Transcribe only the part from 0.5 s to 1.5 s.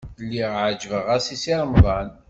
ɛejbeɣ-as i